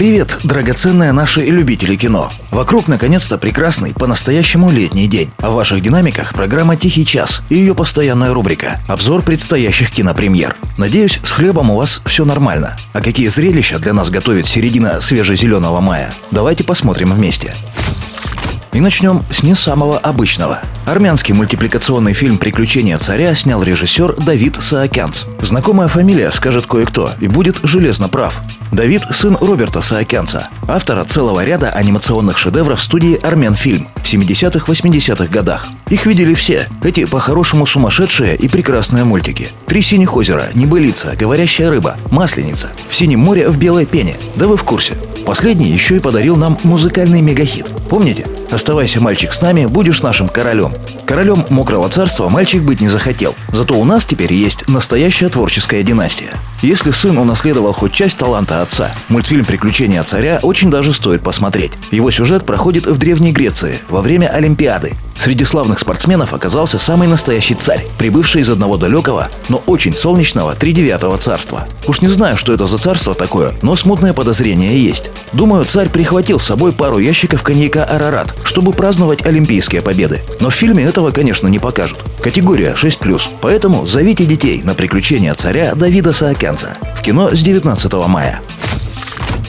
[0.00, 2.30] Привет, драгоценные наши любители кино.
[2.50, 5.30] Вокруг наконец-то прекрасный, по-настоящему летний день.
[5.36, 10.56] А в ваших динамиках программа «Тихий час» и ее постоянная рубрика «Обзор предстоящих кинопремьер».
[10.78, 12.78] Надеюсь, с хлебом у вас все нормально.
[12.94, 16.14] А какие зрелища для нас готовит середина свежезеленого мая?
[16.30, 17.54] Давайте посмотрим вместе.
[18.72, 20.60] И начнем с не самого обычного.
[20.86, 25.24] Армянский мультипликационный фильм «Приключения царя» снял режиссер Давид Саакянц.
[25.42, 28.40] Знакомая фамилия скажет кое-кто и будет железно прав.
[28.72, 35.66] Давид– сын Роберта Саакянца, автора целого ряда анимационных шедевров студии «Армен Фильм» в 70-80-х годах.
[35.88, 39.48] Их видели все, эти по-хорошему сумасшедшие и прекрасные мультики.
[39.66, 44.16] «Три синих озера», «Небылица», «Говорящая рыба», «Масленица», «В синем море в белой пене».
[44.36, 44.94] Да вы в курсе.
[45.26, 47.66] Последний еще и подарил нам музыкальный мегахит.
[47.90, 48.24] Помните?
[48.50, 50.72] «Оставайся, мальчик, с нами, будешь нашим королем».
[51.04, 53.34] Королем Мокрого Царства мальчик быть не захотел.
[53.52, 56.34] Зато у нас теперь есть настоящая творческая династия.
[56.62, 61.72] Если сын унаследовал хоть часть таланта отца, мультфильм «Приключения царя» очень даже стоит посмотреть.
[61.90, 64.94] Его сюжет проходит в Древней Греции во время Олимпиады.
[65.20, 71.18] Среди славных спортсменов оказался самый настоящий царь, прибывший из одного далекого, но очень солнечного тридевятого
[71.18, 71.68] царства.
[71.86, 75.10] Уж не знаю, что это за царство такое, но смутное подозрение есть.
[75.34, 80.22] Думаю, царь прихватил с собой пару ящиков коньяка «Арарат», чтобы праздновать олимпийские победы.
[80.40, 81.98] Но в фильме этого, конечно, не покажут.
[82.22, 88.40] Категория 6+, поэтому зовите детей на приключения царя Давида Саакянца в кино с 19 мая.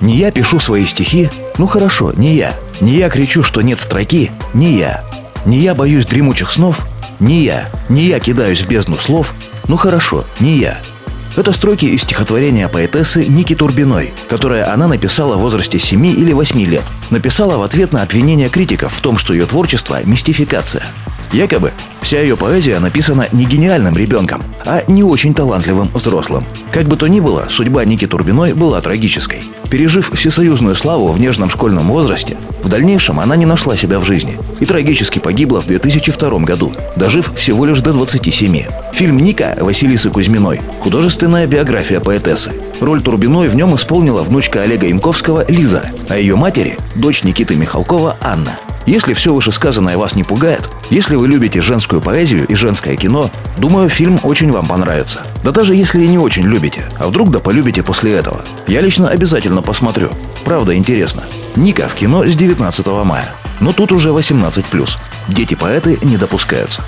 [0.00, 2.52] Не я пишу свои стихи, ну хорошо, не я.
[2.82, 5.04] Не я кричу, что нет строки, не я.
[5.44, 6.86] Не я боюсь дремучих снов,
[7.20, 7.70] не я.
[7.88, 9.34] Не я кидаюсь в бездну слов,
[9.68, 10.80] ну хорошо, не я.
[11.36, 16.60] Это строки из стихотворения поэтессы Ники Турбиной, которое она написала в возрасте 7 или 8
[16.64, 16.84] лет.
[17.10, 20.84] Написала в ответ на обвинение критиков в том, что ее творчество– мистификация.
[21.32, 26.44] Якобы вся ее поэзия написана не гениальным ребенком, а не очень талантливым взрослым.
[26.70, 29.42] Как бы то ни было, судьба Ники Турбиной была трагической.
[29.70, 34.38] Пережив всесоюзную славу в нежном школьном возрасте, в дальнейшем она не нашла себя в жизни
[34.60, 38.64] и трагически погибла в 2002 году, дожив всего лишь до 27.
[38.92, 42.52] Фильм «Ника» Василисы Кузьминой– художественная биография поэтессы.
[42.80, 48.16] Роль Турбиной в нем исполнила внучка Олега Янковского Лиза, а ее матери– дочь Никиты Михалкова
[48.20, 48.58] Анна.
[48.86, 53.88] Если все вышесказанное вас не пугает, если вы любите женскую поэзию и женское кино, думаю,
[53.88, 55.22] фильм очень вам понравится.
[55.42, 58.44] Да даже если и не очень любите, а вдруг да полюбите после этого.
[58.66, 60.10] Я лично обязательно посмотрю.
[60.44, 61.24] Правда, интересно.
[61.56, 63.34] Ника в кино с 19 мая.
[63.60, 64.88] Но тут уже 18+.
[65.28, 66.82] Дети-поэты не допускаются.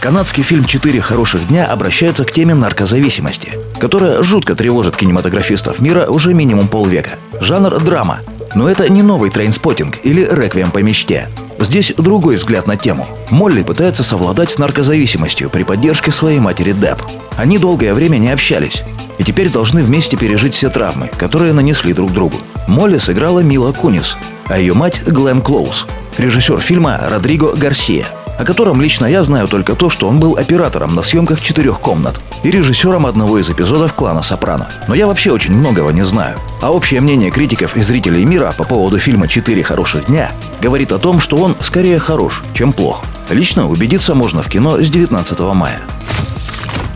[0.00, 6.32] Канадский фильм «Четыре хороших дня» обращается к теме наркозависимости, которая жутко тревожит кинематографистов мира уже
[6.32, 7.18] минимум полвека.
[7.38, 8.20] Жанр– драма,
[8.54, 11.28] но это не новый Trainspotting или реквием по мечте.
[11.58, 13.06] Здесь другой взгляд на тему.
[13.30, 17.02] Молли пытается совладать с наркозависимостью при поддержке своей матери Деб.
[17.36, 18.82] Они долгое время не общались.
[19.18, 22.38] И теперь должны вместе пережить все травмы, которые нанесли друг другу.
[22.66, 24.16] Молли сыграла Мила Кунис,
[24.46, 25.86] а ее мать Глен Клоуз.
[26.16, 28.06] Режиссер фильма Родриго Гарсия–
[28.40, 32.18] о котором лично я знаю только то, что он был оператором на съемках четырех комнат
[32.42, 34.70] и режиссером одного из эпизодов «Клана Сопрано».
[34.88, 36.38] Но я вообще очень многого не знаю.
[36.62, 40.98] А общее мнение критиков и зрителей мира по поводу фильма «Четыре хороших дня» говорит о
[40.98, 43.04] том, что он скорее хорош, чем плох.
[43.28, 45.82] Лично убедиться можно в кино с 19 мая.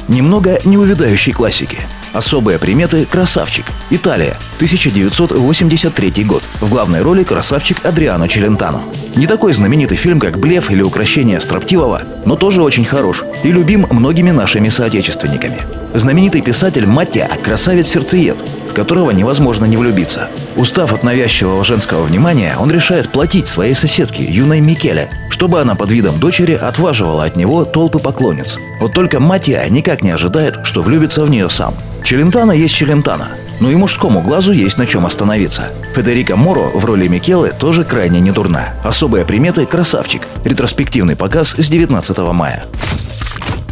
[0.09, 1.77] Немного неувядающей классики.
[2.15, 3.65] Особые приметы «Красавчик».
[3.91, 4.37] Италия.
[4.59, 6.45] 1983 год.
[6.61, 8.83] В главной роли красавчик Адриано Челентано.
[9.17, 13.89] Не такой знаменитый фильм, как «Блеф» или «Укращение строптивого», но тоже очень хорош и любим
[13.91, 15.59] многими нашими соотечественниками.
[15.93, 18.37] Знаменитый писатель Маттия– красавец-сердцеед,
[18.71, 20.29] в которого невозможно не влюбиться.
[20.55, 25.91] Устав от навязчивого женского внимания, он решает платить своей соседке, юной Микеле, чтобы она под
[25.91, 28.59] видом дочери отваживала от него толпы поклонниц.
[28.81, 31.75] Вот только Маттия никак не ожидает, что влюбится в нее сам.
[32.05, 33.29] Челентано есть Челентано–
[33.61, 35.73] но и мужскому глазу есть на чем остановиться.
[35.95, 38.75] Федерико Моро в роли Микелы тоже крайне не дурна.
[38.83, 40.23] Особые приметы– красавчик.
[40.45, 42.65] Ретроспективный показ с 19 мая.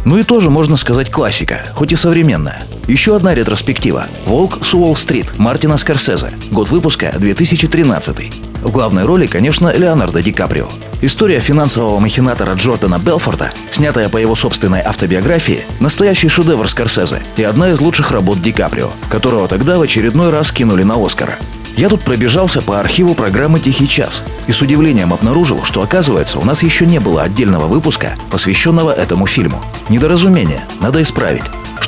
[0.05, 2.61] Ну и тоже, можно сказать, классика, хоть и современная.
[2.87, 6.31] Еще одна ретроспектива «Волк с Уолл-стрит» Мартина Скорсезе.
[6.51, 8.52] Год выпуска 2013.
[8.63, 10.69] В главной роли, конечно, Леонардо Ди Каприо.
[11.01, 17.71] История финансового махинатора Джордана Белфорда, снятая по его собственной автобиографии, настоящий шедевр Скорсезе и одна
[17.71, 21.37] из лучших работ Ди Каприо, которого тогда в очередной раз кинули на Оскара.
[21.75, 26.45] Я тут пробежался по архиву программы «Тихий час» и с удивлением обнаружил, что оказывается у
[26.45, 29.61] нас еще не было отдельного выпуска, посвященного этому фильму.
[29.89, 31.43] Недоразумение, надо исправить.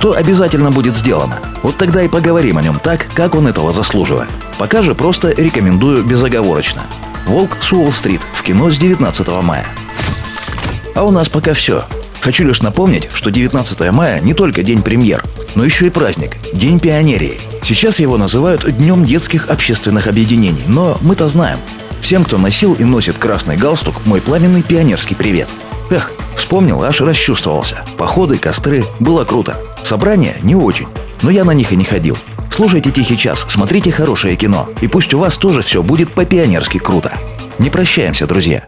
[0.05, 1.39] Что обязательно будет сделано?
[1.63, 4.29] Вот тогда и поговорим о нем так, как он этого заслуживает.
[4.59, 6.83] Пока же просто рекомендую безоговорочно.
[7.25, 9.65] «Волк с Уолл-стрит» в кино с 19 мая.
[10.93, 11.85] А у нас пока все.
[12.21, 15.23] Хочу лишь напомнить, что 19 мая не только день премьер,
[15.55, 17.39] но еще и праздник– День пионерии.
[17.63, 21.57] Сейчас его называют Днем детских общественных объединений, но мы-то знаем.
[22.01, 25.49] Всем, кто носил и носит красный галстук, мой пламенный пионерский привет.
[25.89, 27.83] Эх, вспомнил, аж расчувствовался.
[27.97, 29.57] Походы, костры, было круто.
[29.85, 30.87] Собрания не очень,
[31.21, 32.17] но я на них и не ходил.
[32.51, 37.13] Слушайте «Тихий час», смотрите хорошее кино, и пусть у вас тоже все будет по-пионерски круто.
[37.59, 38.67] Не прощаемся, друзья.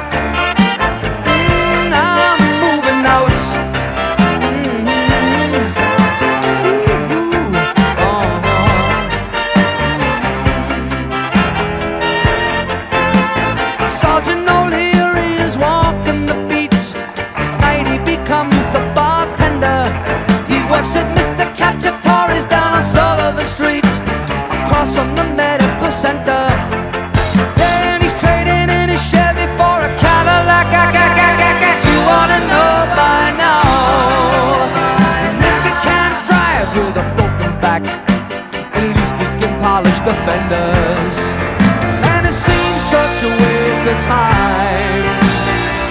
[42.13, 45.19] And it seems such a waste of time.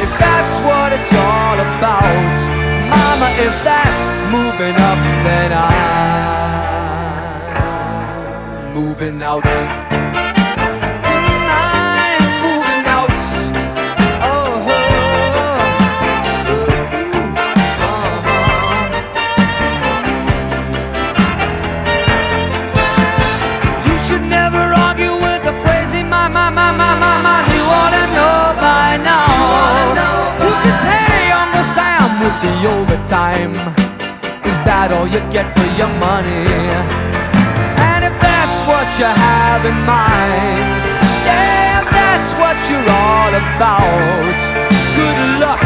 [0.00, 2.40] If that's what it's all about,
[2.88, 5.68] Mama, if that's moving up, then I'm
[8.74, 9.89] moving out.
[35.00, 36.44] All you get for your money?
[37.88, 40.82] And if that's what you have in mind,
[41.24, 44.40] if that's what you're all about,
[44.96, 45.62] good luck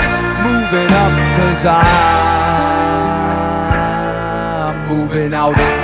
[0.47, 1.95] moving up, cause I'm
[4.89, 5.84] moving out.